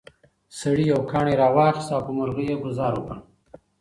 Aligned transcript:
سړي 0.59 0.83
یو 0.91 0.99
کاڼی 1.11 1.33
راواخیست 1.41 1.89
او 1.95 2.01
په 2.05 2.11
مرغۍ 2.17 2.45
یې 2.51 2.61
ګوزار 2.63 2.93
وکړ. 2.95 3.17